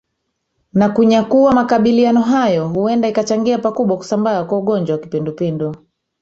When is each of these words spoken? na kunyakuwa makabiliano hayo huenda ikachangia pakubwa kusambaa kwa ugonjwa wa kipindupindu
na 0.73 0.89
kunyakuwa 0.89 1.53
makabiliano 1.53 2.21
hayo 2.21 2.67
huenda 2.69 3.07
ikachangia 3.07 3.57
pakubwa 3.57 3.97
kusambaa 3.97 4.43
kwa 4.43 4.57
ugonjwa 4.57 4.95
wa 4.95 5.01
kipindupindu 5.01 5.75